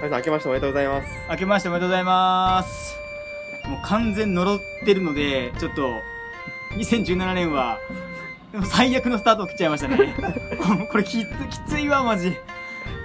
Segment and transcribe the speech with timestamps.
[0.00, 1.08] 皆さん明けましておめでとうございます。
[1.28, 2.96] 明けましておめでとうございます。
[3.68, 6.00] もう完全呪ってるので、ちょっと、
[6.76, 7.80] 2017年は、
[8.52, 10.14] でも最悪のスタートを切っちゃいましたね。
[10.90, 12.36] これきつきついわ、マジ。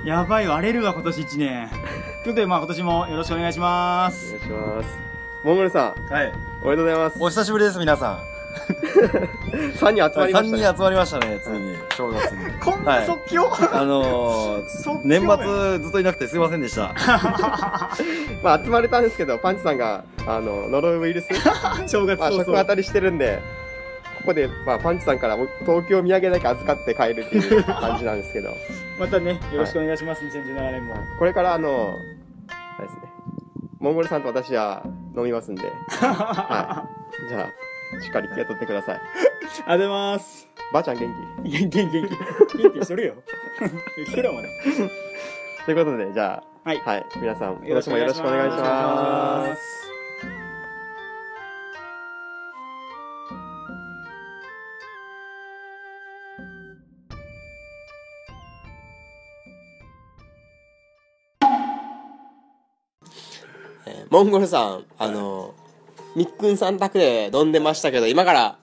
[0.06, 1.70] やばいわ、荒れるわ、今年1年。
[1.70, 4.30] ということで、まあ今年もよろしくお願いしまおす。
[4.30, 5.00] 願いします。
[5.44, 6.32] モンゴルさん、はい。
[6.64, 7.18] おめでとうございます。
[7.20, 8.33] お久しぶりです、皆さん。
[9.78, 10.64] 3人集まりま3したね。
[10.64, 11.76] 人集まりましたね、ついに。
[11.96, 12.60] 正月に。
[12.60, 16.94] こんな即興、あのー、年末ずっといなくてすいませんでした。
[18.44, 21.28] まあ集まれたんですけど、パンチさんが、あの、呪うウイルス、
[21.88, 22.32] 正月まあ。
[22.32, 23.42] 食当たりしてるんで、
[24.18, 28.50] ここで、まあ、パンチさんからお東京土産だけ預かって帰るっていう感じなんですけど、
[28.98, 30.96] またね、よろしくお願いします、2017年も。
[31.20, 31.98] これからあの、
[32.78, 33.02] あれですね、
[33.80, 34.84] モンゴルさんと私は
[35.18, 36.86] 飲みますんで、は
[37.26, 37.30] い。
[37.30, 37.50] じゃあ、
[38.02, 38.96] しっかり受け取ってください。
[38.96, 40.48] ありがとうございます。
[40.72, 41.10] ばあちゃん元
[41.44, 41.50] 気？
[41.50, 42.58] 元気、元気。
[42.58, 43.16] 元気しとるよ。
[44.06, 44.48] 来てるわ、まだ。
[45.66, 47.06] ということで、じゃあ、はいはい。
[47.18, 49.62] 皆さん、今年もよろしくお願いします。
[64.10, 65.56] モンゴルさん、あの、
[66.16, 68.60] みっくんさん宅で飲んでましたけど、今から、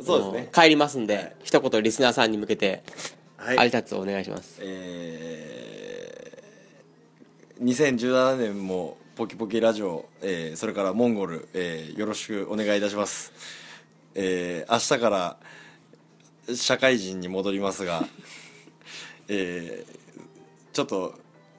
[0.00, 2.82] そうですね帰りますんで、一言リスナーさんに向けて、
[3.36, 4.58] はい挨拶をお願いします。
[4.60, 13.32] えー、2017年もポキポキラジオ、えー、それからモンゴル、えー、よろしくお願いいたします。
[14.14, 15.36] えー、明日から
[16.54, 18.04] 社会人に戻りますが、
[19.28, 19.96] えー、
[20.74, 21.14] ちょっと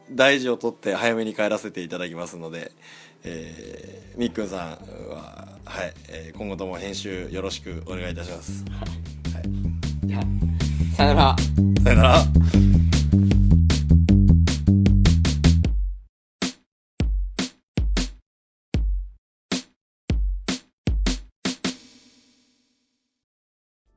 [0.09, 2.71] 大事を取って早めに帰らせていただきますので、
[3.23, 4.59] えー、みっくんさん
[5.09, 8.65] は、はい、えー、今後とも編集よろしくお願いいたします。
[10.03, 10.23] じゃあ、
[10.95, 11.35] さよなら。
[11.83, 12.23] さよなら。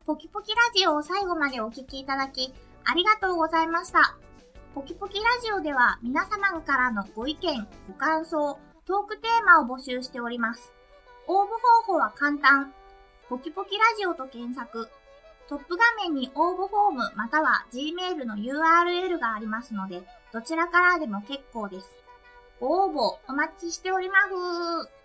[0.07, 2.53] ポキポキラジオを最後までお聞きいただき、
[2.85, 4.17] ありがとうございました。
[4.75, 10.73] ポキポキラジオでは皆様からのご意見、ご感想、トークテーマを募集しております。
[11.29, 11.47] 応募
[11.87, 12.75] 方法は簡単。
[13.29, 14.89] ポキポキラジオと検索。
[15.49, 20.03] トップ画面に応募フォームまたは Gmail の URL がありますので、
[20.33, 21.87] どちらからでも結構です。
[22.59, 25.04] ご応募お待ちしております。